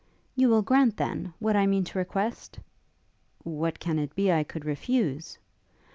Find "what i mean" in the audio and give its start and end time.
1.37-1.83